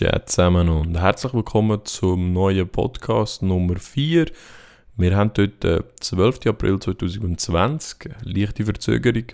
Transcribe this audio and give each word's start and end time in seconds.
Zusammen 0.00 0.70
und 0.70 0.98
herzlich 0.98 1.34
willkommen 1.34 1.84
zum 1.84 2.32
neuen 2.32 2.66
Podcast 2.66 3.42
Nummer 3.42 3.76
4. 3.76 4.30
Wir 4.96 5.14
haben 5.14 5.30
heute 5.36 5.48
den 5.48 5.82
12. 6.00 6.46
April 6.46 6.78
2020, 6.78 8.08
leichte 8.22 8.64
Verzögerung. 8.64 9.24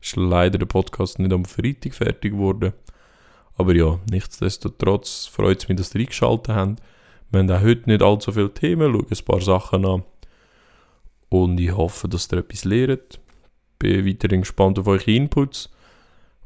Ist 0.00 0.16
leider 0.16 0.58
der 0.58 0.66
Podcast 0.66 1.20
nicht 1.20 1.32
am 1.32 1.44
Freitag 1.44 1.94
fertig 1.94 2.32
geworden. 2.32 2.72
Aber 3.54 3.76
ja, 3.76 4.00
nichtsdestotrotz 4.10 5.26
freut 5.26 5.62
es 5.62 5.68
mich, 5.68 5.78
dass 5.78 5.94
ihr 5.94 6.00
eingeschaltet 6.00 6.52
habt. 6.52 6.82
Wir 7.30 7.38
haben 7.38 7.50
auch 7.52 7.62
heute 7.62 7.88
nicht 7.88 8.02
allzu 8.02 8.32
viele 8.32 8.52
Themen, 8.52 8.92
schauen 8.92 9.06
ein 9.08 9.24
paar 9.24 9.40
Sachen 9.40 9.86
an. 9.86 10.02
Und 11.28 11.60
ich 11.60 11.76
hoffe, 11.76 12.08
dass 12.08 12.28
ihr 12.32 12.38
etwas 12.38 12.64
lernt. 12.64 13.20
Bin 13.78 14.04
weiterhin 14.04 14.40
gespannt 14.40 14.80
auf 14.80 14.88
eure 14.88 15.12
Inputs 15.12 15.70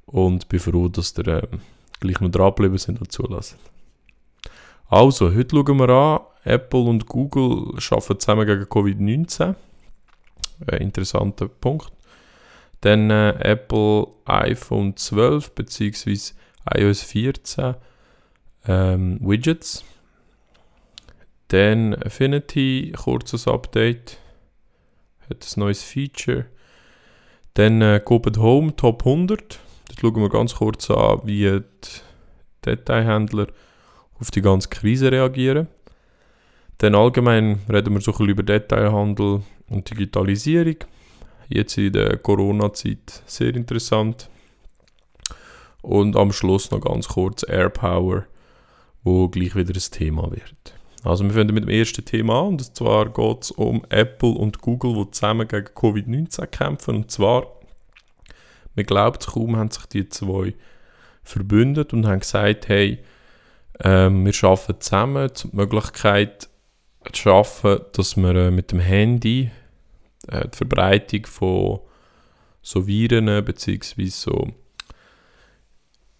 und 0.04 0.46
bin 0.50 0.60
froh, 0.60 0.88
dass 0.88 1.16
ihr 1.16 1.26
äh, 1.26 1.48
gleich 2.06 2.20
noch 2.20 2.30
dranbleiben 2.30 2.78
sind 2.78 3.00
und 3.00 3.12
zulassen. 3.12 3.58
Also, 4.88 5.34
heute 5.34 5.56
schauen 5.56 5.78
wir 5.78 5.88
an, 5.88 6.20
Apple 6.44 6.80
und 6.80 7.06
Google 7.06 7.74
arbeiten 7.90 8.20
zusammen 8.20 8.46
gegen 8.46 8.62
Covid-19. 8.64 9.54
Ein 10.66 10.78
interessanter 10.78 11.48
Punkt. 11.48 11.92
Dann 12.82 13.10
äh, 13.10 13.30
Apple 13.40 14.06
iPhone 14.26 14.96
12 14.96 15.52
bzw. 15.52 16.34
iOS 16.76 17.02
14 17.02 17.74
ähm, 18.68 19.18
Widgets. 19.20 19.84
Dann 21.48 21.94
Affinity, 21.94 22.92
kurzes 22.96 23.48
Update. 23.48 24.18
Hat 25.28 25.44
ein 25.44 25.60
neues 25.60 25.82
Feature. 25.82 26.46
Dann 27.54 27.80
äh, 27.82 28.00
Home 28.06 28.76
Top 28.76 29.04
100. 29.04 29.58
Dort 29.88 30.00
schauen 30.00 30.22
wir 30.22 30.28
ganz 30.28 30.54
kurz 30.54 30.90
an, 30.90 31.20
wie 31.24 31.42
die 31.42 31.62
Detailhändler 32.64 33.46
auf 34.18 34.30
die 34.30 34.42
ganze 34.42 34.68
Krise 34.68 35.12
reagieren. 35.12 35.68
Dann 36.78 36.94
allgemein 36.94 37.60
reden 37.70 37.94
wir 37.94 38.00
so 38.00 38.10
ein 38.10 38.14
bisschen 38.14 38.28
über 38.28 38.42
Detailhandel 38.42 39.42
und 39.68 39.90
Digitalisierung. 39.90 40.76
Jetzt 41.48 41.78
in 41.78 41.92
der 41.92 42.18
Corona-Zeit 42.18 43.22
sehr 43.26 43.54
interessant. 43.54 44.28
Und 45.80 46.16
am 46.16 46.32
Schluss 46.32 46.70
noch 46.70 46.80
ganz 46.80 47.08
kurz 47.08 47.44
AirPower, 47.48 48.24
wo 49.04 49.28
gleich 49.28 49.54
wieder 49.54 49.72
ein 49.72 49.90
Thema 49.92 50.30
wird. 50.30 50.74
Also 51.04 51.22
wir 51.22 51.30
fangen 51.30 51.54
mit 51.54 51.62
dem 51.62 51.70
ersten 51.70 52.04
Thema 52.04 52.40
an, 52.40 52.46
und 52.48 52.76
zwar 52.76 53.08
geht 53.10 53.42
es 53.44 53.50
um 53.52 53.84
Apple 53.90 54.30
und 54.30 54.60
Google, 54.60 55.04
die 55.04 55.10
zusammen 55.12 55.46
gegen 55.46 55.68
Covid-19 55.68 56.46
kämpfen. 56.48 56.96
Und 56.96 57.10
zwar 57.12 57.46
man 58.76 58.86
glaubt 58.86 59.22
es 59.22 59.32
kaum, 59.32 59.56
haben 59.56 59.70
sich 59.70 59.86
die 59.86 60.08
zwei 60.08 60.54
verbündet 61.22 61.92
und 61.92 62.06
haben 62.06 62.20
gesagt, 62.20 62.68
hey, 62.68 62.98
ähm, 63.80 64.24
wir 64.24 64.48
arbeiten 64.48 64.80
zusammen, 64.80 65.28
um 65.28 65.50
die 65.50 65.56
Möglichkeit 65.56 66.48
zu 67.12 67.22
schaffen, 67.22 67.80
dass 67.92 68.16
wir 68.16 68.34
äh, 68.34 68.50
mit 68.50 68.72
dem 68.72 68.80
Handy 68.80 69.50
äh, 70.28 70.48
die 70.48 70.56
Verbreitung 70.56 71.26
von 71.26 71.80
so 72.62 72.86
Viren 72.86 73.44
bzw. 73.44 74.06
so 74.06 74.48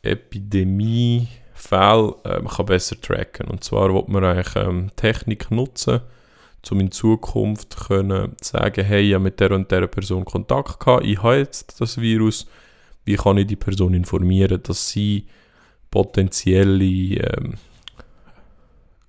Epidemiefällen 0.02 2.12
ähm, 2.24 2.48
kann 2.48 2.66
besser 2.66 3.00
tracken. 3.00 3.48
Und 3.48 3.64
zwar 3.64 3.92
will 3.92 4.04
man 4.06 4.24
eigentlich 4.24 4.56
ähm, 4.56 4.90
Technik 4.96 5.50
nutzen, 5.50 6.02
um 6.72 6.80
in 6.80 6.90
Zukunft 6.90 7.76
können 7.88 8.36
sagen, 8.40 8.84
hey, 8.84 9.08
ich 9.08 9.14
habe 9.14 9.24
mit 9.24 9.40
der 9.40 9.52
und 9.52 9.70
der 9.70 9.86
Person 9.86 10.24
Kontakt 10.24 10.80
gehabt, 10.80 11.04
ich 11.04 11.22
habe 11.22 11.36
jetzt 11.36 11.80
das 11.80 12.00
Virus, 12.00 12.46
wie 13.04 13.16
kann 13.16 13.38
ich 13.38 13.46
die 13.46 13.56
Person 13.56 13.94
informieren, 13.94 14.62
dass 14.62 14.90
sie 14.90 15.26
potenzielle, 15.90 16.84
ähm, 16.84 17.54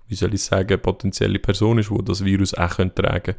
wie 0.07 0.15
soll 0.15 0.33
ich 0.33 0.43
sagen, 0.43 0.79
potenzielle 0.81 1.39
Person 1.39 1.79
ist, 1.79 1.89
die 1.89 2.05
das 2.05 2.23
Virus 2.23 2.53
auch 2.53 2.75
tragen 2.75 2.93
könnte 2.95 3.35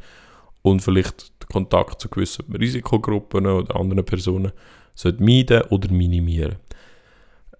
und 0.61 0.81
vielleicht 0.81 1.31
Kontakt 1.51 2.01
zu 2.01 2.09
gewissen 2.09 2.53
Risikogruppen 2.53 3.47
oder 3.47 3.75
anderen 3.75 4.05
Personen 4.05 4.51
sollte 4.93 5.23
meiden 5.23 5.63
oder 5.69 5.91
minimieren. 5.91 6.57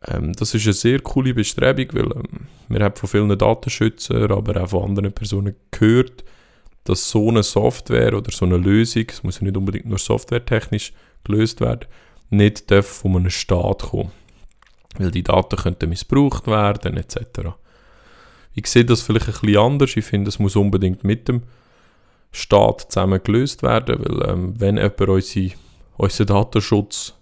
Ähm, 0.05 0.33
das 0.33 0.53
ist 0.53 0.65
eine 0.65 0.73
sehr 0.73 0.99
coole 0.99 1.33
Bestrebung, 1.33 1.87
weil 1.93 2.11
ähm, 2.11 2.47
wir 2.67 2.83
haben 2.83 2.95
von 2.95 3.09
vielen 3.09 3.37
Datenschützern, 3.37 4.31
aber 4.31 4.61
auch 4.61 4.69
von 4.69 4.83
anderen 4.83 5.11
Personen 5.11 5.55
gehört, 5.71 6.23
dass 6.89 7.09
so 7.09 7.29
eine 7.29 7.43
Software 7.43 8.15
oder 8.15 8.31
so 8.31 8.45
eine 8.45 8.57
Lösung, 8.57 9.05
es 9.07 9.23
muss 9.23 9.39
ja 9.39 9.45
nicht 9.45 9.57
unbedingt 9.57 9.85
nur 9.85 9.99
softwaretechnisch 9.99 10.93
gelöst 11.23 11.61
werden, 11.61 11.85
nicht 12.29 12.71
von 12.83 13.15
einem 13.15 13.29
Staat 13.29 13.83
kommen. 13.83 14.11
Weil 14.97 15.11
die 15.11 15.23
Daten 15.23 15.55
könnten 15.55 15.89
missbraucht 15.89 16.47
werden 16.47 16.97
etc. 16.97 17.51
Ich 18.53 18.67
sehe 18.67 18.85
das 18.85 19.01
vielleicht 19.01 19.27
ein 19.27 19.33
bisschen 19.33 19.57
anders. 19.57 19.95
Ich 19.95 20.05
finde, 20.05 20.29
es 20.29 20.39
muss 20.39 20.55
unbedingt 20.55 21.03
mit 21.03 21.27
dem 21.27 21.43
Staat 22.31 22.91
zusammen 22.91 23.21
gelöst 23.23 23.63
werden, 23.63 23.99
weil 23.99 24.29
ähm, 24.29 24.59
wenn 24.59 24.77
jemand 24.77 25.01
unsere, 25.01 25.51
unseren 25.97 26.27
Datenschutz 26.27 27.13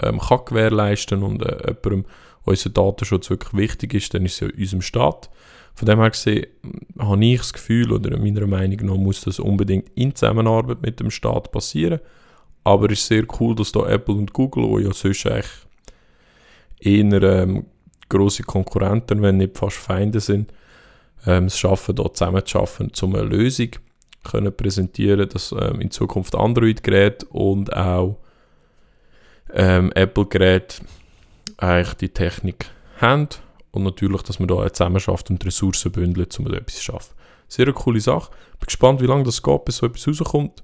ähm, 0.00 0.18
kann 0.18 0.44
gewährleisten 0.44 1.22
und 1.22 1.42
äh, 1.42 1.68
jemandem 1.68 2.04
unser 2.44 2.70
Datenschutz 2.70 3.30
wirklich 3.30 3.54
wichtig 3.54 3.94
ist, 3.94 4.14
dann 4.14 4.24
ist 4.24 4.34
es 4.34 4.40
ja 4.40 4.48
unserem 4.48 4.82
Staat. 4.82 5.30
Von 5.74 5.86
dem 5.86 6.00
her 6.00 6.10
gesehen 6.10 6.46
habe 6.98 7.24
ich 7.24 7.38
das 7.38 7.52
Gefühl, 7.52 7.92
oder 7.92 8.16
meiner 8.18 8.46
Meinung 8.46 8.86
nach 8.86 8.96
muss 8.96 9.22
das 9.22 9.38
unbedingt 9.38 9.88
in 9.94 10.14
Zusammenarbeit 10.14 10.82
mit 10.82 11.00
dem 11.00 11.10
Staat 11.10 11.50
passieren. 11.50 12.00
Aber 12.64 12.90
es 12.90 13.00
ist 13.00 13.06
sehr 13.08 13.24
cool, 13.40 13.54
dass 13.54 13.72
da 13.72 13.86
Apple 13.86 14.14
und 14.14 14.32
Google, 14.32 14.78
die 14.78 14.84
ja 14.86 14.92
sonst 14.92 15.26
eigentlich 15.26 15.46
eher 16.80 17.22
ähm, 17.22 17.66
grosse 18.08 18.42
Konkurrenten, 18.42 19.22
wenn 19.22 19.38
nicht 19.38 19.56
fast 19.56 19.76
Feinde 19.76 20.20
sind, 20.20 20.52
ähm, 21.26 21.46
es 21.46 21.58
schaffen, 21.58 21.96
da 21.96 22.12
zusammen 22.12 22.44
zu 22.44 23.06
um 23.06 23.14
eine 23.14 23.24
Lösung 23.24 23.70
können 24.22 24.56
präsentieren, 24.56 25.28
dass 25.28 25.52
ähm, 25.52 25.80
in 25.80 25.90
Zukunft 25.90 26.34
Android-Geräte 26.34 27.26
und 27.26 27.72
auch 27.72 28.18
ähm, 29.52 29.90
Apple-Geräte 29.94 30.84
eigentlich 31.56 31.94
die 31.94 32.08
Technik 32.08 32.66
haben 33.00 33.28
und 33.72 33.82
natürlich, 33.82 34.22
dass 34.22 34.38
man 34.38 34.48
da 34.48 34.72
zusammen 34.72 35.00
schafft 35.00 35.30
und 35.30 35.44
Ressourcen 35.44 35.90
bündelt, 35.90 36.38
um 36.38 36.46
etwas 36.46 36.76
zu 36.76 36.82
schaffen. 36.82 37.14
Sehr 37.48 37.66
eine 37.66 37.74
coole 37.74 38.00
Sache. 38.00 38.30
Bin 38.60 38.66
gespannt, 38.66 39.00
wie 39.00 39.06
lange 39.06 39.24
das 39.24 39.42
geht, 39.42 39.64
bis 39.64 39.78
so 39.78 39.86
etwas 39.86 40.06
rauskommt. 40.06 40.62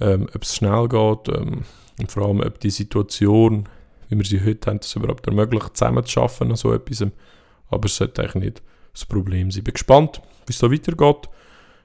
Ähm, 0.00 0.28
ob 0.34 0.42
es 0.42 0.56
schnell 0.56 0.88
geht 0.88 1.28
ähm, 1.28 1.64
und 1.98 2.10
vor 2.10 2.26
allem, 2.26 2.40
ob 2.40 2.58
die 2.58 2.70
Situation, 2.70 3.68
wie 4.08 4.16
wir 4.16 4.24
sie 4.24 4.42
heute 4.44 4.70
haben, 4.70 4.80
das 4.80 4.96
überhaupt 4.96 5.26
ermöglicht, 5.26 5.76
zusammen 5.76 6.04
zu 6.04 6.20
arbeiten 6.20 6.50
an 6.50 6.56
so 6.56 6.72
etwas. 6.72 7.06
Aber 7.70 7.86
es 7.86 7.96
sollte 7.96 8.22
eigentlich 8.22 8.44
nicht 8.44 8.62
das 8.92 9.04
Problem 9.04 9.50
sein. 9.50 9.64
Bin 9.64 9.74
gespannt, 9.74 10.20
wie 10.46 10.52
es 10.52 10.58
da 10.58 10.70
weitergeht. 10.70 11.28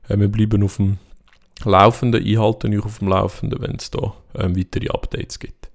Äh, 0.07 0.17
wir 0.17 0.29
bleiben 0.29 0.63
auf 0.63 0.77
dem 0.77 0.97
Laufenden, 1.63 2.23
einhalten 2.23 2.77
euch 2.77 2.85
auf 2.85 2.99
dem 2.99 3.09
Laufenden, 3.09 3.61
wenn 3.61 3.75
es 3.75 3.91
da 3.91 4.13
ähm, 4.35 4.57
weitere 4.57 4.89
Updates 4.89 5.39
gibt. 5.39 5.69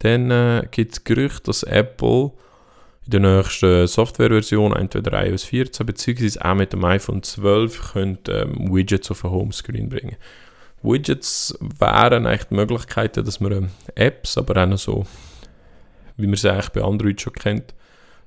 Dann 0.00 0.30
äh, 0.30 0.68
gibt 0.70 0.92
es 0.92 1.04
Gerüchte, 1.04 1.44
dass 1.44 1.62
Apple 1.62 2.32
in 3.10 3.22
der 3.22 3.36
nächsten 3.38 3.86
Softwareversion, 3.86 4.76
entweder 4.76 5.26
iOS 5.26 5.44
14 5.44 5.86
bzw. 5.86 6.40
auch 6.40 6.54
mit 6.54 6.74
dem 6.74 6.84
iPhone 6.84 7.22
12, 7.22 7.92
könnt, 7.92 8.28
ähm, 8.28 8.74
Widgets 8.74 9.10
auf 9.10 9.22
den 9.22 9.30
Homescreen 9.30 9.88
bringen. 9.88 10.16
Widgets 10.82 11.56
wären 11.60 12.26
eigentlich 12.26 12.48
die 12.48 12.54
Möglichkeiten, 12.54 13.24
dass 13.24 13.40
man 13.40 13.52
ähm, 13.52 13.70
Apps, 13.94 14.36
aber 14.36 14.62
auch 14.62 14.76
so, 14.76 15.06
wie 16.18 16.26
man 16.26 16.36
sie 16.36 16.52
eigentlich 16.52 16.68
bei 16.68 16.82
Android 16.82 17.18
schon 17.18 17.32
kennt, 17.32 17.74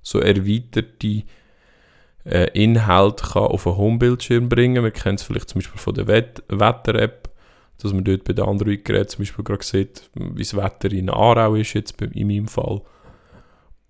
so 0.02 0.20
erweiterte 0.20 1.24
äh, 2.26 2.50
Inhalte 2.54 3.24
kann 3.24 3.44
auf 3.44 3.68
einen 3.68 3.78
Homebildschirm 3.78 4.50
bringen. 4.50 4.84
Wir 4.84 4.92
kennen 4.92 5.16
es 5.16 5.24
vielleicht 5.24 5.50
zum 5.50 5.60
Beispiel 5.60 5.80
von 5.80 5.94
der 5.94 6.08
Wetter-App, 6.08 7.30
dass 7.78 7.94
man 7.94 8.04
dort 8.04 8.24
bei 8.24 8.34
den 8.34 8.46
Android-Geräten 8.46 9.10
zum 9.10 9.20
Beispiel 9.20 9.46
gerade 9.46 9.64
sieht, 9.64 10.10
wie 10.16 10.42
das 10.42 10.56
Wetter 10.56 10.92
in 10.92 11.12
Aarau 11.12 11.54
ist, 11.54 11.74
jetzt 11.74 12.02
in 12.02 12.28
meinem 12.28 12.48
Fall. 12.48 12.82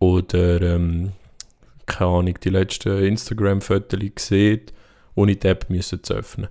Oder, 0.02 0.60
ähm, 0.64 1.12
keine 1.86 2.10
Ahnung, 2.10 2.40
die 2.44 2.50
letzten 2.50 3.04
Instagram-Fotos 3.04 4.00
gesehen, 4.16 4.62
ohne 5.14 5.36
die 5.36 5.48
App 5.48 5.70
müssen 5.70 6.04
zu 6.04 6.16
öffnen. 6.16 6.50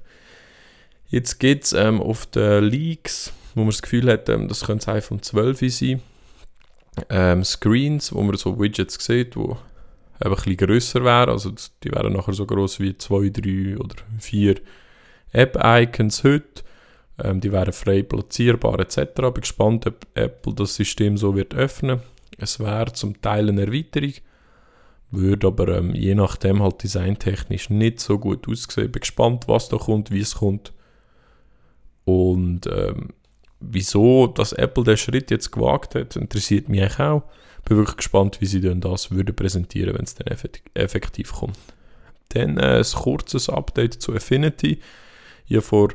Jetzt 1.08 1.40
gibt 1.40 1.64
es 1.64 1.72
ähm, 1.72 2.00
auf 2.00 2.26
den 2.26 2.62
Leaks, 2.62 3.32
wo 3.56 3.62
man 3.62 3.70
das 3.70 3.82
Gefühl 3.82 4.08
hat, 4.08 4.28
ähm, 4.28 4.46
das 4.46 4.64
könnte 4.64 4.86
das 4.86 4.94
iPhone 4.94 5.20
12 5.20 5.74
sein, 5.74 6.00
ähm, 7.08 7.42
Screens, 7.42 8.14
wo 8.14 8.22
man 8.22 8.36
so 8.36 8.56
Widgets 8.60 9.04
sieht, 9.04 9.34
die 9.34 9.40
ein 10.20 10.30
bisschen 10.30 10.56
grösser 10.56 11.02
wären. 11.02 11.30
Also 11.30 11.52
die 11.82 11.90
wären 11.90 12.12
nachher 12.12 12.34
so 12.34 12.46
groß 12.46 12.78
wie 12.78 12.96
zwei, 12.98 13.30
drei 13.30 13.76
oder 13.78 13.96
vier 14.20 14.60
App-Icons 15.32 16.22
heute. 16.22 16.62
Ähm, 17.18 17.40
die 17.40 17.50
wären 17.50 17.72
frei 17.72 18.04
platzierbar 18.04 18.78
etc. 18.78 18.98
Ich 18.98 19.14
bin 19.14 19.34
gespannt, 19.34 19.88
ob 19.88 20.06
Apple 20.14 20.54
das 20.54 20.76
System 20.76 21.16
so 21.16 21.34
wird 21.34 21.52
öffnen. 21.52 22.00
Es 22.40 22.58
wäre 22.58 22.92
zum 22.92 23.20
Teil 23.20 23.48
eine 23.48 23.66
Erweiterung, 23.66 24.14
würde 25.10 25.46
aber 25.46 25.68
ähm, 25.76 25.94
je 25.94 26.14
nachdem 26.14 26.62
halt 26.62 26.82
designtechnisch 26.82 27.70
nicht 27.70 28.00
so 28.00 28.18
gut 28.18 28.48
aussehen. 28.48 28.86
Ich 28.86 28.92
bin 28.92 29.00
gespannt, 29.00 29.46
was 29.46 29.68
da 29.68 29.76
kommt, 29.76 30.10
wie 30.10 30.20
es 30.20 30.36
kommt. 30.36 30.72
Und 32.04 32.66
ähm, 32.66 33.10
wieso 33.60 34.26
dass 34.26 34.52
Apple 34.52 34.84
den 34.84 34.96
Schritt 34.96 35.30
jetzt 35.30 35.52
gewagt 35.52 35.94
hat, 35.94 36.16
interessiert 36.16 36.68
mich 36.68 36.98
auch. 36.98 37.22
Bin 37.64 37.76
wirklich 37.76 37.98
gespannt, 37.98 38.40
wie 38.40 38.46
sie 38.46 38.60
denn 38.60 38.80
das 38.80 39.10
würde 39.10 39.32
präsentieren, 39.32 39.94
wenn 39.94 40.04
es 40.04 40.14
dann 40.14 40.34
effektiv 40.74 41.32
kommt. 41.32 41.58
Dann 42.30 42.56
äh, 42.56 42.78
ein 42.78 42.84
kurzes 42.84 43.50
Update 43.50 43.94
zu 43.94 44.14
Affinity. 44.14 44.80
Ich 45.46 45.56
habe 45.56 45.62
vor 45.62 45.88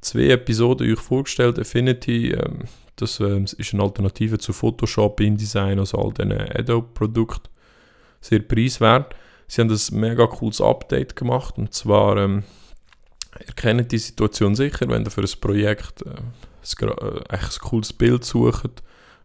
zwei 0.00 0.30
Episoden 0.30 0.90
euch 0.90 0.98
vorgestellt, 0.98 1.58
Affinity, 1.58 2.32
ähm, 2.32 2.64
das 2.96 3.20
ähm, 3.20 3.44
ist 3.44 3.74
eine 3.74 3.82
Alternative 3.82 4.38
zu 4.38 4.52
Photoshop, 4.52 5.20
InDesign, 5.20 5.78
also 5.78 5.98
all 5.98 6.12
diesen 6.12 6.32
Adobe-Produkten. 6.32 7.48
Sehr 8.20 8.40
preiswert. 8.40 9.14
Sie 9.46 9.60
haben 9.60 9.70
ein 9.70 10.00
mega 10.00 10.26
cooles 10.26 10.60
Update 10.60 11.14
gemacht 11.14 11.56
und 11.58 11.72
zwar, 11.72 12.16
ähm, 12.16 12.42
ihr 13.38 13.54
kennt 13.54 13.92
die 13.92 13.98
Situation 13.98 14.56
sicher, 14.56 14.88
wenn 14.88 15.04
ihr 15.04 15.10
für 15.10 15.20
ein 15.20 15.40
Projekt 15.40 16.02
äh, 16.02 16.10
ein, 16.10 16.88
äh, 16.88 17.22
ein 17.28 17.40
cooles 17.60 17.92
Bild 17.92 18.24
sucht, 18.24 18.82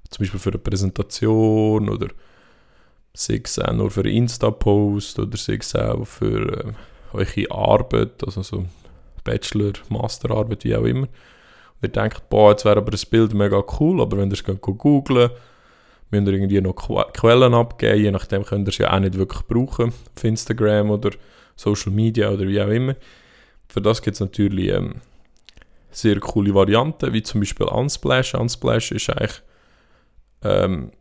zum 0.10 0.24
Beispiel 0.24 0.40
für 0.40 0.50
eine 0.50 0.60
Präsentation 0.60 1.90
oder 1.90 2.10
sei 3.14 3.42
es 3.44 3.58
auch 3.58 3.74
nur 3.74 3.90
für 3.90 4.08
Insta-Post 4.08 5.20
oder 5.20 5.38
sei 5.38 5.56
es 5.56 5.76
auch 5.76 6.06
für 6.06 6.66
äh, 6.66 6.74
eure 7.14 7.52
Arbeit, 7.52 8.24
also 8.24 8.42
so 8.42 8.66
Bachelor, 9.24 9.74
Masterarbeit, 9.90 10.64
wie 10.64 10.76
auch 10.76 10.84
immer. 10.84 11.08
Ihr 11.82 11.90
denkt, 11.90 12.30
boah, 12.30 12.52
jetzt 12.52 12.66
wäre 12.66 12.78
aber 12.78 12.92
das 12.92 13.06
Bild 13.06 13.34
mega 13.34 13.64
cool, 13.80 14.02
aber 14.02 14.18
wenn 14.18 14.30
ihr 14.30 14.34
es 14.34 14.44
googlen 14.44 15.32
müsst 16.12 16.28
ihr 16.28 16.34
irgendwie 16.34 16.62
noch 16.62 16.76
Quellen 17.14 17.54
abgeben, 17.54 18.04
je 18.04 18.12
nachdem 18.12 18.44
könnt 18.44 18.68
ihr 18.68 18.72
es 18.72 18.78
ja 18.78 18.94
auch 18.94 19.00
nicht 19.00 19.18
wirklich 19.18 19.44
brauchen, 19.44 19.94
auf 20.16 20.24
Instagram 20.24 20.92
oder 20.92 21.12
Social 21.56 21.92
Media 21.92 22.30
oder 22.30 22.48
wie 22.48 22.62
auch 22.62 22.68
immer. 22.68 22.96
Für 23.70 23.82
das 23.82 24.02
gibt 24.02 24.16
es 24.16 24.20
natürlich 24.20 24.70
ähm, 24.70 24.96
sehr 25.90 26.20
coole 26.20 26.54
Varianten, 26.54 27.14
wie 27.14 27.24
zum 27.24 27.42
Beispiel 27.42 27.68
Unsplash. 27.68 28.34
Unsplash 28.36 28.92
ist 28.92 29.10
eigentlich 29.10 29.42
ähm, 30.44 30.92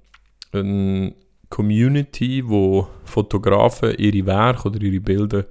eine 0.53 1.15
Community, 1.49 2.49
wo 2.49 2.89
Fotografen 3.05 3.95
ihre 3.97 4.27
Werke 4.27 4.69
oder 4.69 4.81
ihre 4.81 5.01
Bilder 5.01 5.45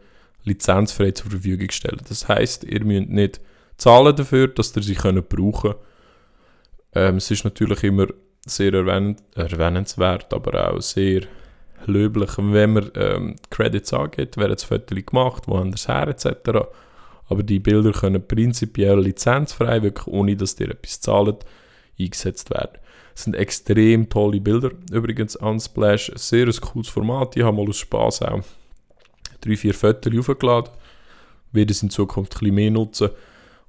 lizenzfrei 0.46 1.12
zur 1.12 1.32
Verfügung 1.32 1.70
stellen. 1.72 2.02
Das 2.08 2.28
heißt, 2.28 2.64
ihr 2.64 2.84
müsst 2.86 3.10
nicht 3.10 3.42
zahlen 3.80 4.16
dafür, 4.16 4.48
dass 4.50 4.76
ihr 4.76 4.84
sie 4.84 4.96
können 4.96 5.24
brauchen 5.24 5.74
ähm, 6.94 7.18
Es 7.18 7.32
ist 7.32 7.44
natürlich 7.44 7.84
immer 7.84 8.08
sehr 8.46 8.74
erwähnt, 8.74 9.24
erwähnenswert, 9.36 10.34
aber 10.34 10.72
auch 10.72 10.82
sehr 10.82 11.22
löblich, 11.86 12.32
wenn 12.38 12.74
man 12.74 12.92
ähm, 12.96 13.36
Credits 13.50 13.94
angeht, 13.94 14.38
wer 14.38 14.50
das 14.50 14.64
Foto 14.64 14.96
gemacht, 14.96 15.44
wo 15.48 15.64
das 15.64 15.88
her, 15.88 16.08
etc. 16.08 16.68
Aber 17.28 17.44
die 17.44 17.60
Bilder 17.60 17.92
können 17.92 18.26
prinzipiell 18.26 19.00
lizenzfrei, 19.00 19.82
wirklich 19.82 20.08
ohne 20.08 20.36
dass 20.36 20.60
ihr 20.60 20.72
etwas 20.72 21.00
zahlt, 21.00 21.46
eingesetzt 22.00 22.50
werden. 22.50 22.80
Es 23.16 23.24
sind 23.24 23.36
extrem 23.36 24.10
tolle 24.10 24.40
Bilder. 24.40 24.72
Übrigens, 24.92 25.36
Unsplash, 25.36 26.12
sehr 26.16 26.48
ein 26.48 26.62
cooles 26.62 26.90
Format. 26.90 27.36
Ich 27.36 27.44
habe 27.44 27.56
mal 27.56 27.68
aus 27.68 27.78
Spaß 27.78 28.24
auch 28.24 28.42
drei, 29.42 29.56
vier 29.58 29.74
Fotos 29.74 30.18
aufgeladen. 30.18 30.72
Werde 31.52 31.72
es 31.72 31.84
in 31.84 31.90
Zukunft 31.90 32.36
ein 32.36 32.40
bisschen 32.40 32.56
mehr 32.56 32.72
nutzen. 32.72 33.10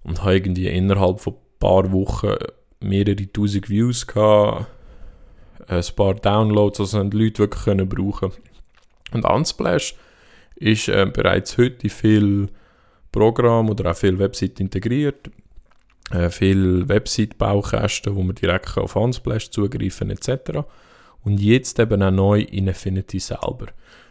Und 0.03 0.23
habe 0.23 0.37
irgendwie 0.37 0.69
innerhalb 0.69 1.21
von 1.21 1.35
ein 1.35 1.59
paar 1.59 1.93
Wochen 1.93 2.35
mehrere 2.81 3.31
tausend 3.33 3.69
Views 3.69 4.07
gehabt. 4.07 4.67
Ein 5.67 5.85
paar 5.95 6.15
Downloads, 6.15 6.81
also 6.81 7.05
die 7.05 7.17
Leute 7.17 7.41
wirklich 7.41 7.65
können 7.65 7.89
brauchen 7.89 8.33
Und 9.13 9.25
Unsplash 9.25 9.95
ist 10.57 10.89
äh, 10.89 11.07
bereits 11.07 11.57
heute 11.59 11.85
in 11.85 11.91
viele 11.91 12.49
Programme 13.13 13.71
oder 13.71 13.91
auch 13.91 13.97
viele 13.97 14.19
Websites 14.19 14.61
integriert. 14.61 15.31
Äh, 16.11 16.31
viele 16.31 16.89
Website-Baukästen, 16.89 18.15
wo 18.17 18.23
man 18.23 18.35
direkt 18.35 18.77
auf 18.79 18.97
Unsplash 18.97 19.51
zugreifen 19.51 20.11
etc. 20.11 20.61
Und 21.23 21.41
jetzt 21.41 21.79
eben 21.79 22.03
auch 22.03 22.11
neu 22.11 22.41
in 22.41 22.69
Affinity 22.69 23.21
selber. 23.21 23.67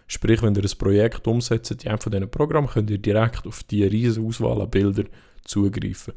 Sprich, 0.08 0.42
wenn 0.42 0.56
ihr 0.56 0.64
ein 0.64 0.78
Projekt 0.78 1.28
umsetzt 1.28 1.72
in 1.72 1.90
einem 1.90 2.00
von 2.00 2.12
diesen 2.12 2.32
Programmen, 2.32 2.68
könnt 2.68 2.90
ihr 2.90 2.98
direkt 2.98 3.46
auf 3.46 3.64
die 3.64 3.84
riesige 3.84 4.26
Auswahl 4.26 4.62
an 4.62 4.70
Bildern 4.70 5.08
zugreifen. 5.50 6.13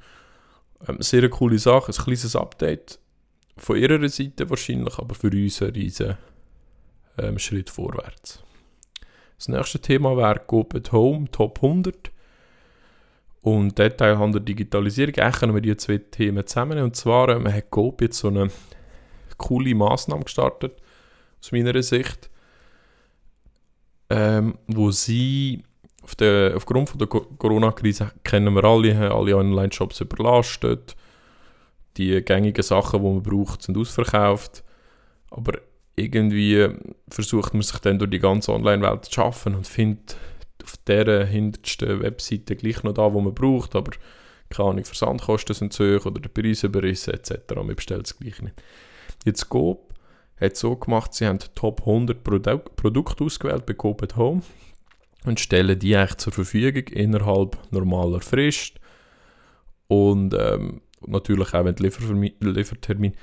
Ähm, 0.86 1.00
sehr 1.00 1.20
eine 1.20 1.30
coole 1.30 1.58
Sache, 1.58 1.92
ein 1.92 2.04
kleines 2.04 2.36
Update 2.36 2.98
von 3.56 3.76
ihrer 3.76 4.08
Seite 4.08 4.48
wahrscheinlich, 4.48 4.98
aber 4.98 5.14
für 5.14 5.30
uns 5.30 5.62
ein 5.62 5.70
riesen 5.70 6.16
ähm, 7.18 7.38
Schritt 7.38 7.70
vorwärts. 7.70 8.42
Das 9.36 9.48
nächste 9.48 9.80
Thema 9.80 10.16
wäre 10.16 10.42
Go 10.46 10.66
at 10.74 10.92
Home 10.92 11.30
Top 11.30 11.58
100 11.62 12.10
und 13.42 13.76
Detailhandel 13.76 14.40
Digitalisierung. 14.40 15.14
Eigentlich 15.16 15.40
können 15.40 15.54
wir 15.54 15.60
die 15.60 15.76
zwei 15.76 15.98
Themen 15.98 16.46
zusammen. 16.46 16.78
Und 16.78 16.94
zwar 16.94 17.28
ähm, 17.28 17.52
hat 17.52 17.70
Coop 17.70 18.00
jetzt 18.00 18.18
so 18.18 18.28
eine 18.28 18.50
coole 19.36 19.74
Massnahme 19.74 20.22
gestartet, 20.22 20.80
aus 21.40 21.50
meiner 21.50 21.82
Sicht 21.82 22.30
ähm, 24.12 24.58
wo 24.66 24.90
sie 24.90 25.64
auf 26.02 26.14
der, 26.16 26.54
aufgrund 26.56 26.90
von 26.90 26.98
der 26.98 27.06
Corona-Krise 27.06 28.12
kennen 28.24 28.54
wir 28.54 28.64
alle, 28.64 29.12
alle 29.12 29.36
Online-Shops 29.36 30.00
überlastet. 30.00 30.96
Die 31.96 32.22
gängigen 32.22 32.62
Sachen, 32.62 33.02
die 33.02 33.08
man 33.08 33.22
braucht, 33.22 33.62
sind 33.62 33.78
ausverkauft. 33.78 34.64
Aber 35.30 35.58
irgendwie 35.94 36.68
versucht 37.08 37.54
man 37.54 37.62
sich 37.62 37.78
dann 37.80 37.98
durch 37.98 38.10
die 38.10 38.18
ganze 38.18 38.52
Online-Welt 38.52 39.04
zu 39.04 39.12
schaffen 39.12 39.54
und 39.54 39.66
findet 39.66 40.16
auf 40.62 40.76
der 40.86 41.26
hintersten 41.26 42.02
Webseite 42.02 42.56
gleich 42.56 42.82
noch 42.82 42.94
da, 42.94 43.12
wo 43.12 43.20
man 43.20 43.34
braucht, 43.34 43.74
aber 43.74 43.92
keine 44.48 44.68
Ahnung, 44.70 44.84
Versandkosten 44.84 45.54
sind 45.54 45.72
zu 45.72 45.84
hoch 45.84 46.06
oder 46.06 46.20
der 46.20 46.28
Preis 46.28 46.62
überrissen 46.62 47.14
etc. 47.14 47.54
Man 47.54 47.74
bestellt 47.74 48.06
es 48.06 48.18
gleich 48.18 48.40
nicht. 48.42 48.54
Jetzt 49.24 49.48
Coop 49.48 49.94
hat 50.40 50.56
so 50.56 50.76
gemacht, 50.76 51.14
sie 51.14 51.26
haben 51.26 51.38
Top 51.54 51.80
100 51.80 52.22
Produ 52.22 52.58
Produkte 52.58 53.24
ausgewählt 53.24 53.66
bei 53.66 53.74
Coop 53.74 54.02
at 54.02 54.16
Home 54.16 54.42
und 55.24 55.40
stellen 55.40 55.78
die 55.78 55.96
eigentlich 55.96 56.16
zur 56.16 56.32
Verfügung 56.32 56.86
innerhalb 56.88 57.56
normaler 57.70 58.20
Frist 58.20 58.80
und 59.88 60.34
ähm, 60.34 60.80
natürlich 61.06 61.54
auch, 61.54 61.64
wenn 61.64 61.74
die 61.74 61.82
Liefertermin, 61.84 62.32
Liefertermin 62.40 63.14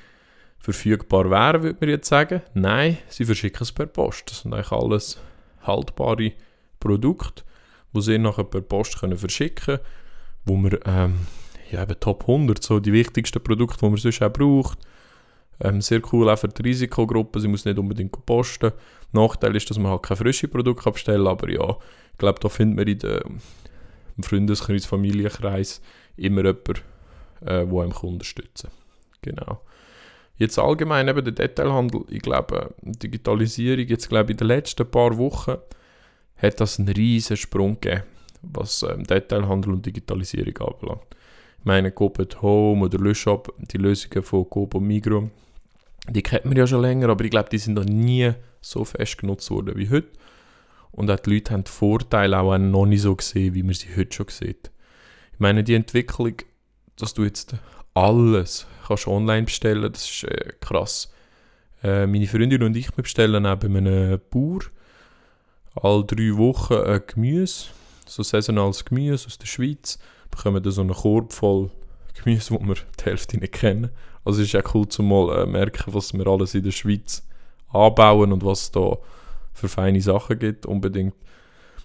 verfügbar 0.60 1.30
wären, 1.30 1.63
würde 1.63 1.78
man 1.81 1.90
jetzt 1.90 2.10
sagen. 2.10 2.42
Nein, 2.54 2.98
sie 3.07 3.25
verschicken 3.25 3.63
es 3.63 3.72
per 3.72 3.86
Post. 3.86 4.31
Das 4.31 4.42
sind 4.42 4.54
eigentlich 4.54 4.72
alles 4.72 5.19
haltbare 5.62 6.34
Produkte, 6.80 7.44
die 7.94 8.01
sie 8.01 8.18
nachher 8.18 8.44
per 8.44 8.62
Post 8.62 9.00
können 9.00 9.18
verschicken 9.18 9.66
können, 9.66 9.80
wo 10.46 10.56
man 10.56 10.78
ähm, 10.86 11.16
ja, 11.72 11.84
eben 11.84 12.00
Top 12.00 12.24
100, 12.24 12.62
so 12.62 12.80
die 12.80 12.94
wichtigsten 12.94 13.44
Produkte, 13.44 13.80
die 13.80 13.90
man 13.90 13.98
sonst 13.98 14.22
auch 14.22 14.31
braucht, 14.31 14.80
ähm, 15.61 15.81
sehr 15.81 16.01
cool 16.11 16.29
auch 16.29 16.38
für 16.38 16.47
die 16.47 16.61
Risikogruppe, 16.61 17.39
sie 17.39 17.47
muss 17.47 17.65
nicht 17.65 17.77
unbedingt 17.77 18.25
posten. 18.25 18.71
Nachteil 19.11 19.56
ist, 19.56 19.69
dass 19.69 19.77
man 19.77 19.91
halt 19.91 20.03
keine 20.03 20.17
frischen 20.17 20.50
Produkte 20.50 20.88
abstellen 20.88 21.27
aber 21.27 21.50
ja, 21.50 21.77
ich 22.11 22.17
glaube, 22.17 22.39
da 22.39 22.50
findet 22.50 22.77
man 22.77 22.88
in 22.88 23.00
der, 23.00 23.25
im 23.25 24.24
Freundeskreis, 24.24 24.86
Familienkreis 24.86 25.81
immer 26.15 26.43
jemanden, 26.43 26.81
äh, 27.41 27.65
der 27.65 27.81
einem 27.81 27.91
unterstützen. 27.91 28.69
Genau. 29.22 29.62
Jetzt 30.38 30.57
allgemein 30.57 31.07
eben 31.07 31.24
der 31.24 31.34
Detailhandel, 31.34 32.05
ich 32.10 32.22
glaube, 32.22 32.74
Digitalisierung, 32.81 33.86
jetzt 33.88 34.07
glaube 34.07 34.25
ich, 34.25 34.31
in 34.31 34.38
den 34.38 34.48
letzten 34.48 34.89
paar 34.89 35.17
Wochen 35.17 35.57
hat 36.38 36.62
das 36.62 36.79
einen 36.79 36.88
riesen 36.88 37.36
Sprung 37.36 37.79
gegeben, 37.81 38.03
was 38.41 38.84
ähm, 38.84 39.03
Detailhandel 39.03 39.74
und 39.74 39.86
Digitalisierung 39.86 40.57
anbelangt. 40.57 41.15
Ich 41.60 41.65
meine, 41.65 41.91
Coop 41.91 42.19
at 42.22 42.41
Home 42.41 42.86
oder 42.86 43.13
Shop, 43.13 43.53
die 43.57 43.77
Lösungen 43.77 44.24
von 44.24 44.50
Coop 44.50 44.75
und 44.75 44.88
Migros, 44.88 45.25
die 46.10 46.24
kennt 46.24 46.46
man 46.46 46.58
ja 46.58 46.68
schon 46.68 46.82
länger, 46.82 47.10
aber 47.10 47.24
ich 47.24 47.32
glaube, 47.32 47.50
die 47.50 47.58
sind 47.58 47.75
noch 47.75 47.86
nie 47.86 48.32
so 48.62 48.86
fest 48.86 49.18
genutzt 49.18 49.50
worden 49.51 49.78
wie 49.78 49.89
heute. 49.89 50.10
Und 50.92 51.10
auch 51.12 51.20
die 51.20 51.36
Leute 51.36 51.54
haben 51.54 51.63
die 51.63 51.72
Vorteile 51.72 52.39
auch 52.39 52.58
noch 52.58 52.86
nicht 52.86 53.01
so 53.01 53.16
gesehen, 53.16 53.54
wie 53.54 53.63
man 53.63 53.74
sie 53.74 53.96
heute 53.96 54.16
schon 54.16 54.28
sieht. 54.30 54.72
Ich 55.34 55.39
meine, 55.39 55.63
die 55.63 55.75
Entwicklung, 55.75 56.34
dass 56.98 57.13
du 57.13 57.24
jetzt 57.24 57.56
alles 57.94 58.68
kannst 58.88 59.08
online 59.08 59.44
bestellen, 59.44 59.92
das 59.92 60.10
ist 60.10 60.24
äh, 60.24 60.54
krass. 60.60 61.12
Äh, 61.84 62.08
meine 62.08 62.28
Freundin 62.28 62.63
und 62.63 62.75
ich 62.75 62.92
bestellen 62.92 63.46
auch 63.46 63.56
bei 63.56 63.68
einem 63.68 64.20
Bauer 64.30 64.62
alle 65.75 66.04
drei 66.04 66.36
Wochen 66.36 66.74
äh, 66.74 67.00
Gemüse, 67.06 67.68
so 68.06 68.24
saisonales 68.24 68.84
Gemüse 68.84 69.28
aus 69.28 69.38
der 69.38 69.46
Schweiz, 69.46 70.00
bekommen 70.32 70.62
dann 70.62 70.74
so 70.74 70.82
einen 70.82 70.94
Korb 70.94 71.32
voll 71.32 71.72
Gemüse, 72.23 72.53
wo 72.53 72.59
wir 72.59 72.75
die 72.99 73.05
Hälfte 73.05 73.38
nicht 73.38 73.53
kennen. 73.53 73.89
Also 74.25 74.41
es 74.41 74.53
ist 74.53 74.55
auch 74.55 74.75
cool 74.75 74.88
zu 74.88 75.03
mal 75.03 75.43
äh, 75.43 75.45
merken, 75.45 75.93
was 75.93 76.13
wir 76.13 76.27
alles 76.27 76.53
in 76.53 76.63
der 76.63 76.71
Schweiz 76.71 77.25
anbauen 77.69 78.31
und 78.31 78.45
was 78.45 78.63
es 78.63 78.71
da 78.71 78.97
für 79.53 79.67
feine 79.67 80.01
Sachen 80.01 80.39
gibt. 80.39 80.65
Unbedingt 80.65 81.15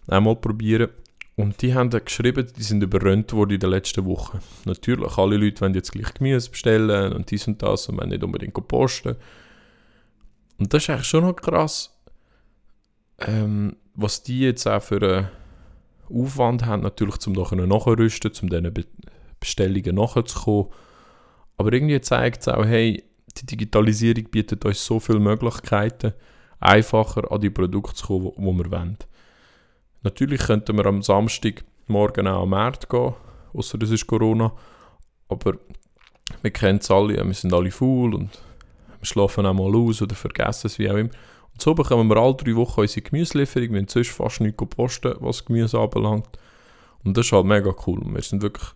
einmal 0.06 0.36
probieren. 0.36 0.90
Und 1.36 1.60
die 1.62 1.74
haben 1.74 1.90
geschrieben, 1.90 2.46
die 2.56 2.62
sind 2.62 2.82
überrannt 2.82 3.32
worden 3.32 3.54
in 3.54 3.60
den 3.60 3.70
letzten 3.70 4.04
Wochen. 4.04 4.38
Natürlich, 4.66 5.18
alle 5.18 5.36
Leute 5.36 5.62
wollen 5.62 5.74
jetzt 5.74 5.90
gleich 5.90 6.14
Gemüse 6.14 6.50
bestellen 6.50 7.12
und 7.12 7.30
dies 7.30 7.48
und 7.48 7.60
das 7.60 7.88
und 7.88 7.98
wollen 7.98 8.10
nicht 8.10 8.22
unbedingt 8.22 8.54
posten. 8.68 9.16
Und 10.58 10.72
das 10.72 10.84
ist 10.84 10.90
eigentlich 10.90 11.08
schon 11.08 11.24
noch 11.24 11.34
krass, 11.34 11.92
ähm, 13.18 13.76
was 13.94 14.22
die 14.22 14.40
jetzt 14.40 14.66
auch 14.68 14.82
für 14.82 15.02
einen 15.02 15.28
Aufwand 16.08 16.64
haben, 16.66 16.82
natürlich, 16.82 17.26
um 17.26 17.32
nachher 17.32 17.66
nachrüsten, 17.66 18.30
um 18.42 18.48
diesen 18.48 18.72
Bestellungen 19.44 19.96
nachzukommen 19.96 20.68
Aber 21.56 21.72
irgendwie 21.72 22.00
zeigt 22.00 22.40
es 22.40 22.48
auch, 22.48 22.64
hey, 22.64 23.04
die 23.36 23.46
Digitalisierung 23.46 24.24
bietet 24.30 24.64
uns 24.64 24.84
so 24.84 24.98
viele 24.98 25.20
Möglichkeiten, 25.20 26.14
einfacher 26.60 27.30
an 27.30 27.40
die 27.40 27.50
Produkte 27.50 27.94
zu 27.94 28.06
kommen, 28.06 28.32
die 28.36 28.58
wir 28.58 28.70
wollen. 28.70 28.96
Natürlich 30.02 30.40
könnten 30.40 30.76
wir 30.76 30.86
am 30.86 31.02
Samstagmorgen 31.02 32.26
auch 32.26 32.42
am 32.42 32.50
Markt 32.50 32.88
gehen, 32.88 33.14
außer 33.52 33.80
es 33.82 33.90
ist 33.90 34.06
Corona. 34.06 34.52
Aber 35.28 35.54
wir 36.42 36.50
kennen 36.50 36.78
es 36.78 36.90
alle, 36.90 37.24
wir 37.24 37.34
sind 37.34 37.52
alle 37.52 37.70
faul 37.70 38.14
und 38.14 38.30
wir 38.98 39.06
schlafen 39.06 39.46
auch 39.46 39.54
mal 39.54 39.74
aus 39.74 40.00
oder 40.00 40.14
vergessen 40.14 40.68
es, 40.68 40.78
wie 40.78 40.90
auch 40.90 40.96
immer. 40.96 41.10
Und 41.52 41.62
so 41.62 41.74
bekommen 41.74 42.08
wir 42.08 42.16
alle 42.16 42.34
drei 42.34 42.54
Wochen 42.56 42.80
unsere 42.80 43.02
Gemüselieferung. 43.02 43.72
Wir 43.72 43.80
haben 43.80 43.88
sonst 43.88 44.10
fast 44.10 44.40
nichts 44.40 44.64
posten, 44.70 45.14
was 45.20 45.44
Gemüse 45.44 45.78
anbelangt. 45.78 46.38
Und 47.04 47.16
das 47.16 47.26
ist 47.26 47.32
halt 47.32 47.46
mega 47.46 47.74
cool. 47.86 48.00
Wir 48.04 48.22
sind 48.22 48.42
wirklich 48.42 48.68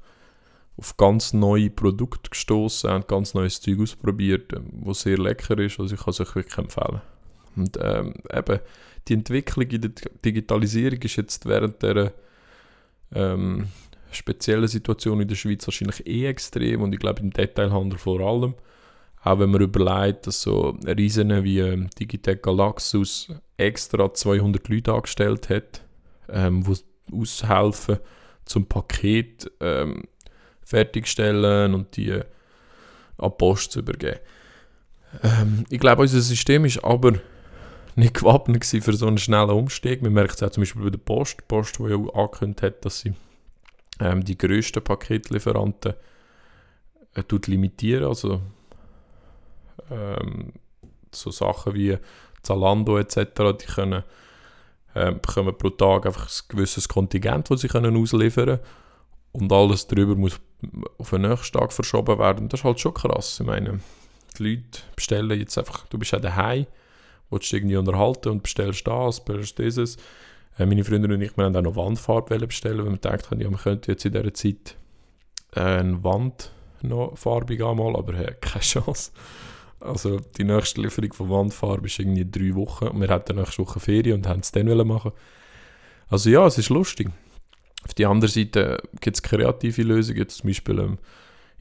auf 0.78 0.97
ganz 0.97 1.32
neue 1.32 1.70
Produkte 1.70 2.30
gestoßen, 2.30 2.88
haben 2.88 3.04
ganz 3.08 3.35
neues 3.35 3.61
Zeug 3.61 3.80
ausprobiert, 3.80 4.52
was 4.73 5.00
sehr 5.00 5.18
lecker 5.18 5.58
ist. 5.58 5.80
Also 5.80 5.94
ich 5.94 6.00
kann 6.00 6.11
es 6.11 6.20
euch 6.20 6.35
wirklich 6.37 6.56
empfehlen. 6.56 7.00
Und 7.56 7.78
ähm, 7.82 8.14
eben, 8.32 8.61
die 9.08 9.14
Entwicklung 9.14 9.68
in 9.68 9.80
der 9.80 9.90
Digitalisierung 10.25 11.02
ist 11.02 11.16
jetzt 11.16 11.47
während 11.47 11.82
der 11.82 12.12
ähm, 13.12 13.66
speziellen 14.12 14.68
Situation 14.68 15.20
in 15.20 15.28
der 15.28 15.35
Schweiz 15.35 15.66
wahrscheinlich 15.66 16.06
eh 16.06 16.26
extrem 16.26 16.82
und 16.82 16.92
ich 16.92 17.00
glaube 17.00 17.20
im 17.20 17.32
Detailhandel 17.32 17.99
vor 17.99 18.20
allem. 18.20 18.54
Auch 19.23 19.40
wenn 19.40 19.50
man 19.50 19.61
überlegt, 19.61 20.28
dass 20.28 20.42
so 20.42 20.78
Riesen 20.87 21.42
wie 21.42 21.58
ähm, 21.58 21.90
Digitec 21.99 22.42
Galaxus 22.42 23.32
extra 23.56 24.14
200 24.14 24.68
Leute 24.68 24.92
angestellt 24.92 25.49
hat, 25.49 25.82
ähm, 26.28 26.62
die 26.62 27.14
aushelfen 27.14 27.99
zum 28.44 28.66
Paket 28.66 29.50
ähm, 29.61 30.04
fertigstellen 30.68 31.72
und 31.72 31.96
die 31.96 32.20
an 33.16 33.32
Post 33.38 33.72
zu 33.72 33.78
übergeben. 33.78 34.18
Ähm, 35.22 35.64
ich 35.70 35.80
glaube, 35.80 36.02
unser 36.02 36.20
System 36.20 36.66
ist 36.66 36.84
aber 36.84 37.14
nicht 37.96 38.14
gewappnet 38.14 38.66
für 38.66 38.92
so 38.92 39.06
einen 39.06 39.16
schnellen 39.16 39.50
Umstieg. 39.50 40.02
Man 40.02 40.12
merkt 40.12 40.34
es 40.34 40.42
auch 40.42 40.50
zum 40.50 40.60
Beispiel 40.60 40.82
bei 40.82 40.90
der 40.90 40.98
Post. 40.98 41.38
Die 41.40 41.44
Post, 41.48 41.78
die 41.78 41.84
ja 41.84 41.96
angekündigt 41.96 42.62
hat, 42.62 42.84
dass 42.84 43.00
sie 43.00 43.14
ähm, 43.98 44.22
die 44.22 44.37
grössten 44.37 44.84
Paketlieferanten 44.84 45.94
äh, 47.14 47.22
limitieren. 47.46 48.04
Also 48.04 48.42
ähm, 49.90 50.52
so 51.12 51.30
Sachen 51.30 51.75
wie 51.75 51.96
Zalando 52.42 52.98
etc., 52.98 53.16
die 53.58 53.72
können, 53.72 54.04
äh, 54.94 55.12
bekommen 55.12 55.56
pro 55.56 55.70
Tag 55.70 56.04
einfach 56.04 56.26
ein 56.26 56.48
gewisses 56.48 56.88
Kontingent, 56.88 57.50
das 57.50 57.62
sie 57.62 57.70
ausliefern 57.70 58.46
können. 58.46 58.60
Und 59.32 59.50
alles 59.50 59.87
darüber 59.87 60.14
muss 60.14 60.38
auf 60.98 61.10
den 61.10 61.22
nächsten 61.22 61.58
Tag 61.58 61.72
verschoben 61.72 62.18
werden. 62.18 62.48
Das 62.48 62.60
ist 62.60 62.64
halt 62.64 62.80
schon 62.80 62.94
krass. 62.94 63.38
Ich 63.40 63.46
meine, 63.46 63.80
die 64.38 64.42
Leute 64.42 64.80
bestellen 64.94 65.38
jetzt 65.38 65.58
einfach, 65.58 65.86
du 65.86 65.98
bist 65.98 66.12
ja 66.12 66.18
daheim, 66.18 66.66
willst 67.30 67.46
dich 67.46 67.58
irgendwie 67.58 67.76
unterhalten 67.76 68.30
und 68.30 68.42
bestellst 68.42 68.86
das, 68.86 69.24
bestellst 69.24 69.58
dieses. 69.58 69.96
Äh, 70.58 70.66
meine 70.66 70.84
Freunde 70.84 71.12
und 71.12 71.22
ich, 71.22 71.36
wir 71.36 71.44
haben 71.44 71.56
auch 71.56 71.62
noch 71.62 71.76
Wandfarbe 71.76 72.46
bestellen, 72.46 72.78
weil 72.78 72.86
wir 72.86 72.92
gedacht 72.92 73.30
haben, 73.30 73.40
ja, 73.40 73.50
wir 73.50 73.58
könnten 73.58 73.90
jetzt 73.90 74.04
in 74.04 74.12
dieser 74.12 74.34
Zeit 74.34 74.76
äh, 75.54 75.60
eine 75.60 76.02
Wand 76.02 76.52
noch 76.82 77.16
farbig 77.16 77.62
anmalen, 77.62 77.96
aber 77.96 78.14
äh, 78.14 78.34
keine 78.40 78.62
Chance. 78.62 79.12
Also 79.80 80.18
die 80.36 80.44
nächste 80.44 80.80
Lieferung 80.80 81.12
von 81.12 81.30
Wandfarbe 81.30 81.86
ist 81.86 81.98
irgendwie 82.00 82.28
drei 82.28 82.54
Wochen 82.56 83.00
wir 83.00 83.08
hatten 83.08 83.36
nächste 83.36 83.62
Woche 83.62 83.78
Ferien 83.78 84.16
und 84.16 84.26
haben 84.26 84.40
es 84.40 84.50
dann 84.50 84.66
machen 84.86 85.12
Also 86.08 86.30
ja, 86.30 86.44
es 86.46 86.58
ist 86.58 86.68
lustig. 86.68 87.08
Auf 87.88 87.95
der 87.95 88.11
anderen 88.11 88.30
Seite 88.30 88.76
gibt 89.00 89.16
es 89.16 89.23
kreative 89.23 89.83
Lösungen. 89.83 90.28
Zum 90.28 90.49
Beispiel 90.49 90.78
ähm, 90.78 90.99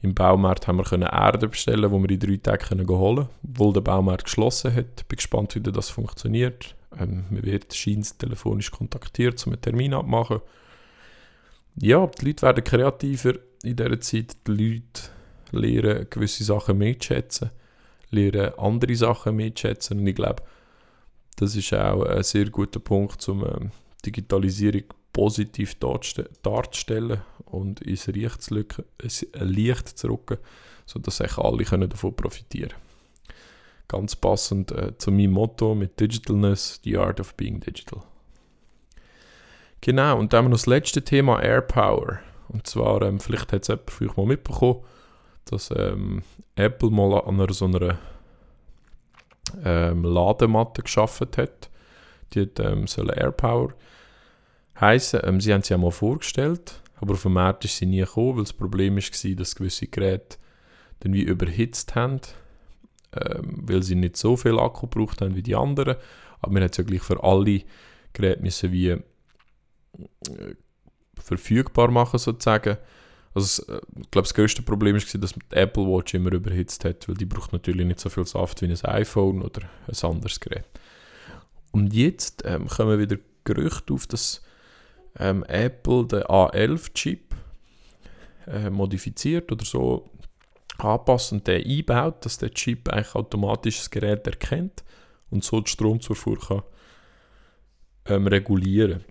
im 0.02 0.14
Baumarkt 0.14 0.68
haben 0.68 0.76
wir 0.76 0.84
können 0.84 1.08
Erde 1.08 1.48
bestellen, 1.48 1.90
wo 1.90 1.98
wir 2.00 2.10
in 2.10 2.20
drei 2.20 2.36
Tagen 2.36 2.66
können 2.66 2.88
holen 2.88 3.28
obwohl 3.42 3.72
der 3.72 3.80
Baumarkt 3.80 4.24
geschlossen 4.24 4.74
hat. 4.74 5.08
Bin 5.08 5.16
gespannt, 5.16 5.54
wie 5.54 5.60
das 5.60 5.88
funktioniert. 5.88 6.76
Ähm, 7.00 7.24
man 7.30 7.42
wird 7.42 7.74
scheint 7.74 8.18
telefonisch 8.18 8.70
kontaktiert, 8.70 9.44
um 9.46 9.54
einen 9.54 9.62
Termin 9.62 9.94
abmachen. 9.94 10.40
Ja, 11.80 12.06
die 12.06 12.26
Leute 12.26 12.42
werden 12.42 12.62
kreativer 12.62 13.34
in 13.62 13.76
dieser 13.76 14.00
Zeit. 14.00 14.36
Die 14.46 14.50
Leute 14.50 15.10
lernen 15.52 16.06
gewisse 16.10 16.44
Sachen 16.44 16.76
mehr 16.76 16.98
zu 16.98 17.06
schätzen, 17.06 17.50
lernen 18.10 18.52
andere 18.58 18.94
Sachen 18.94 19.34
mehr 19.34 19.54
zu 19.54 19.62
schätzen. 19.62 20.00
Und 20.00 20.06
ich 20.06 20.14
glaube, 20.14 20.42
das 21.36 21.56
ist 21.56 21.72
auch 21.72 22.02
ein 22.02 22.22
sehr 22.22 22.50
guter 22.50 22.80
Punkt, 22.80 23.26
um 23.28 23.46
ähm, 23.46 23.70
Digitalisierung 24.04 24.84
positiv 25.18 25.74
darzustellen 25.80 27.22
und 27.46 27.80
ins 27.80 28.06
Licht 28.06 28.40
zu, 28.40 28.54
rücken, 28.54 28.84
Licht 29.40 29.88
zu 29.88 30.06
rücken, 30.06 30.38
sodass 30.86 31.20
alle 31.38 31.88
davon 31.88 32.14
profitieren 32.14 32.70
können. 32.70 32.82
Ganz 33.88 34.14
passend 34.14 34.70
äh, 34.70 34.96
zu 34.96 35.10
meinem 35.10 35.32
Motto 35.32 35.74
mit 35.74 35.98
Digitalness, 35.98 36.80
the 36.84 36.96
art 36.98 37.18
of 37.18 37.34
being 37.34 37.58
digital. 37.58 38.02
Genau, 39.80 40.16
und 40.16 40.32
dann 40.32 40.38
haben 40.38 40.44
wir 40.44 40.50
noch 40.50 40.58
das 40.58 40.66
letzte 40.66 41.02
Thema 41.02 41.42
Air 41.42 41.62
Power. 41.62 42.20
Und 42.48 42.68
zwar, 42.68 43.02
ähm, 43.02 43.18
vielleicht 43.18 43.52
hat 43.52 43.62
es 43.62 43.68
jemand 43.68 43.90
von 43.90 44.08
euch 44.08 44.16
mal 44.16 44.26
mitbekommen, 44.26 44.84
dass 45.46 45.70
ähm, 45.74 46.22
Apple 46.54 46.90
mal 46.90 47.22
an 47.22 47.40
einer 47.40 47.52
so 47.52 47.64
einer 47.64 47.98
ähm, 49.64 50.04
Ladematte 50.04 50.82
geschaffen 50.82 51.28
hat. 51.36 51.70
Die 52.34 52.42
hat 52.42 52.60
ähm, 52.60 52.86
soll 52.86 53.10
Air 53.10 53.32
Heißen. 54.80 55.20
Ähm, 55.24 55.40
sie 55.40 55.52
haben 55.52 55.62
sie 55.62 55.74
ja 55.74 55.78
mal 55.78 55.90
vorgestellt, 55.90 56.80
aber 56.96 57.14
auf 57.14 57.22
dem 57.22 57.34
Markt 57.34 57.64
ist 57.64 57.76
sie 57.76 57.86
nie 57.86 58.00
gekommen, 58.00 58.36
weil 58.36 58.44
das 58.44 58.52
Problem 58.52 58.96
war, 58.96 59.34
dass 59.36 59.56
gewisse 59.56 59.86
Geräte 59.86 60.38
dann 61.00 61.12
wie 61.12 61.22
überhitzt 61.22 61.94
haben 61.94 62.20
ähm, 63.12 63.62
weil 63.62 63.82
sie 63.82 63.94
nicht 63.94 64.16
so 64.16 64.36
viel 64.36 64.58
Akku 64.58 64.86
gebraucht 64.86 65.20
haben 65.20 65.34
wie 65.34 65.42
die 65.42 65.56
anderen. 65.56 65.96
Aber 66.40 66.52
man 66.52 66.62
hat 66.62 66.72
es 66.72 66.78
ja 66.78 66.84
gleich 66.84 67.02
für 67.02 67.22
alle 67.22 67.62
Geräte 68.12 68.42
müssen 68.42 68.72
wie 68.72 68.88
äh, 68.88 69.00
verfügbar 71.18 71.90
machen 71.90 72.18
sozusagen. 72.18 72.76
Also 73.34 73.62
äh, 73.72 73.80
ich 74.00 74.10
glaube, 74.10 74.26
das 74.26 74.34
größte 74.34 74.62
Problem 74.62 74.94
war, 74.94 75.20
dass 75.20 75.32
die 75.32 75.56
Apple 75.56 75.84
Watch 75.84 76.14
immer 76.14 76.32
überhitzt 76.32 76.84
hat, 76.84 77.08
weil 77.08 77.16
die 77.16 77.24
braucht 77.24 77.52
natürlich 77.52 77.86
nicht 77.86 78.00
so 78.00 78.10
viel 78.10 78.26
Saft 78.26 78.60
wie 78.62 78.66
ein 78.66 78.84
iPhone 78.84 79.42
oder 79.42 79.62
ein 79.86 80.10
anderes 80.10 80.38
Gerät. 80.38 80.66
Und 81.72 81.94
jetzt 81.94 82.42
ähm, 82.44 82.66
kommen 82.66 82.98
wieder 82.98 83.16
Gerüchte 83.44 83.94
auf, 83.94 84.06
dass 84.06 84.42
ähm, 85.18 85.44
Apple 85.44 86.06
den 86.06 86.22
A11-Chip 86.22 87.34
äh, 88.46 88.70
modifiziert 88.70 89.50
oder 89.52 89.64
so 89.64 90.10
anpassen 90.78 91.38
und 91.38 91.46
den 91.46 91.64
einbaut, 91.64 92.24
dass 92.24 92.38
der 92.38 92.50
Chip 92.50 92.88
eigentlich 92.88 93.14
automatisch 93.14 93.78
das 93.78 93.90
Gerät 93.90 94.26
erkennt 94.26 94.84
und 95.30 95.44
so 95.44 95.60
die 95.60 95.70
Stromzufuhr 95.70 96.38
kann 96.38 96.62
ähm, 98.06 98.26
regulieren. 98.26 99.04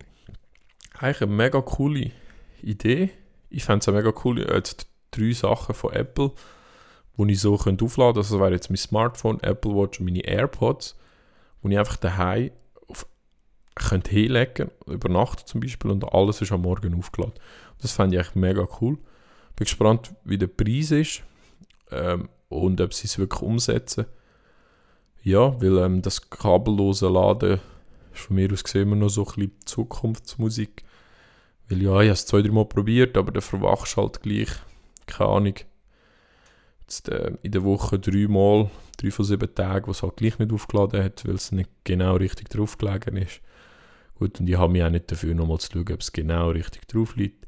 Eigentlich 0.98 1.22
eine 1.22 1.32
mega 1.32 1.62
coole 1.62 2.12
Idee. 2.62 3.12
Ich 3.50 3.64
fände 3.64 3.80
es 3.80 3.94
mega 3.94 4.12
cool, 4.24 4.40
jetzt 4.40 4.88
drei 5.12 5.32
Sachen 5.32 5.76
von 5.76 5.94
Apple, 5.94 6.32
die 7.18 7.32
ich 7.32 7.40
so 7.40 7.54
aufladen 7.54 7.78
könnte. 7.78 8.04
Also 8.04 8.14
das 8.14 8.32
wäre 8.32 8.52
jetzt 8.52 8.70
mein 8.70 8.78
Smartphone, 8.78 9.40
Apple 9.42 9.76
Watch 9.76 10.00
und 10.00 10.06
meine 10.06 10.26
AirPods, 10.26 10.98
wo 11.62 11.70
ich 11.70 11.78
einfach 11.78 11.98
daheim 11.98 12.52
könnte 13.78 14.12
hinlegen, 14.12 14.72
über 14.86 15.10
Nacht 15.10 15.48
zum 15.48 15.62
Beispiel, 15.62 15.92
und 15.92 16.04
alles 16.14 16.42
ist 16.42 16.52
am 16.52 16.62
Morgen 16.62 16.98
aufgeladen. 16.98 17.36
Das 17.82 17.92
fände 17.92 18.16
ich 18.16 18.22
echt 18.22 18.36
mega 18.36 18.68
cool. 18.82 18.98
Bin 19.56 19.66
gespannt, 19.66 20.14
wie 20.24 20.38
der 20.38 20.48
Preis 20.48 20.92
ist 20.92 21.24
ähm, 21.92 22.30
und 22.50 22.80
ob 22.82 22.94
sie 22.94 23.08
es 23.08 23.18
wirklich 23.18 23.42
umsetzen. 23.42 24.06
Ja, 25.24 25.60
weil 25.62 25.78
ähm, 25.78 26.02
das 26.02 26.30
kabellose 26.30 27.10
Laden 27.10 27.60
ist 28.14 28.22
von 28.22 28.36
mir 28.36 28.52
aus 28.52 28.64
gesehen 28.64 28.84
immer 28.84 28.96
noch 28.96 29.10
so 29.10 29.22
ein 29.24 29.34
bisschen 29.34 29.56
Zukunftsmusik. 29.66 30.84
Weil 31.70 31.82
ja, 31.82 32.02
ich 32.02 32.08
habe 32.08 32.12
es 32.12 32.26
zwei, 32.26 32.42
drei 32.42 32.52
Mal 32.52 32.66
probiert, 32.66 33.18
aber 33.18 33.32
dann 33.32 33.42
verwachst 33.42 33.98
halt 33.98 34.22
gleich, 34.22 34.50
keine 35.06 35.30
Ahnung, 35.30 35.56
jetzt, 36.82 37.10
äh, 37.10 37.34
in 37.42 37.52
der 37.52 37.64
Woche 37.64 38.00
drei 38.00 38.28
Mal, 38.28 38.70
drei 38.98 39.12
von 39.12 39.26
sieben 39.26 39.54
Tagen, 39.54 39.88
was 39.88 40.02
halt 40.02 40.18
gleich 40.18 40.40
nicht 40.40 40.54
aufgeladen 40.54 41.04
hat, 41.04 41.28
weil 41.28 41.36
es 41.36 41.52
nicht 41.52 41.70
genau 41.84 42.16
richtig 42.16 42.50
drauf 42.50 42.78
gelegen 42.78 43.18
ist. 43.18 43.42
Gut, 44.20 44.40
und 44.40 44.48
ich 44.48 44.58
habe 44.58 44.72
mich 44.72 44.84
auch 44.84 44.90
nicht 44.90 45.12
dafür, 45.12 45.36
nochmal 45.36 45.60
zu 45.60 45.72
schauen, 45.72 45.86
ob 45.94 46.02
es 46.02 46.12
genau 46.12 46.50
richtig 46.50 46.88
drauf 46.88 47.16
liegt. 47.16 47.46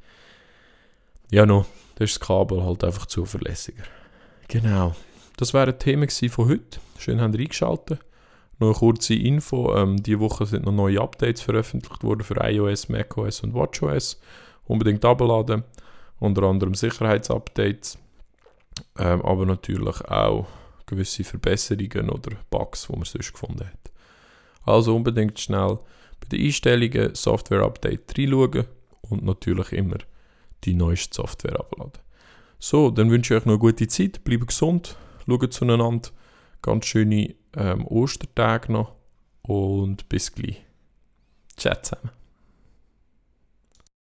Ja, 1.32 1.46
no, 1.46 1.66
da 1.96 2.04
ist 2.04 2.16
das 2.16 2.28
Kabel 2.28 2.64
halt 2.64 2.84
einfach 2.84 3.06
zuverlässiger. 3.06 3.84
Genau. 4.48 4.96
Das 5.38 5.54
wären 5.54 5.78
Themen 5.80 6.10
von 6.10 6.50
heute. 6.50 6.80
Schön 6.98 7.22
haben 7.22 7.34
ihr 7.34 7.40
eingeschaltet. 7.40 8.00
Noch 8.60 8.68
eine 8.68 8.76
kurze 8.76 9.14
Info. 9.14 9.76
Ähm, 9.76 10.04
diese 10.04 10.20
Woche 10.20 10.46
sind 10.46 10.66
noch 10.66 10.74
neue 10.74 11.00
Updates 11.00 11.42
veröffentlicht 11.42 12.04
worden 12.04 12.24
für 12.24 12.36
iOS, 12.36 12.90
macOS 12.90 13.42
und 13.42 13.54
WatchOS. 13.54 14.20
Unbedingt 14.66 15.06
abladen. 15.06 15.64
Unter 16.20 16.44
anderem 16.44 16.74
Sicherheitsupdates. 16.74 17.98
Ähm, 18.98 19.22
aber 19.22 19.46
natürlich 19.46 20.02
auch 20.10 20.48
gewisse 20.86 21.24
Verbesserungen 21.24 22.10
oder 22.10 22.32
Bugs, 22.50 22.88
die 22.88 22.96
man 22.96 23.06
sonst 23.06 23.32
gefunden 23.32 23.66
hat. 23.66 23.92
Also 24.66 24.96
unbedingt 24.96 25.40
schnell 25.40 25.80
bei 26.20 26.28
den 26.30 26.46
Einstellungen 26.46 27.16
Software 27.16 27.62
Update 27.62 28.18
reinschauen 28.18 28.66
und 29.02 29.24
natürlich 29.24 29.72
immer 29.72 29.98
die 30.64 30.74
neueste 30.74 31.16
Software 31.16 31.60
abladen. 31.60 32.02
So, 32.60 32.92
dann 32.92 33.10
wünsche 33.10 33.34
ich 33.34 33.42
euch 33.42 33.46
noch 33.46 33.54
eine 33.54 33.60
gute 33.60 33.88
Zeit, 33.88 34.24
bleibt 34.24 34.48
gesund, 34.48 34.98
schaut 35.26 35.54
zueinander, 35.54 36.10
ganz 36.62 36.86
schöne 36.86 37.36
ähm, 37.56 37.88
Ostertage 37.88 38.72
noch 38.72 38.94
und 39.44 40.10
bis 40.10 40.34
gleich. 40.34 40.62
Ciao 41.56 41.76
zusammen. 41.82 42.19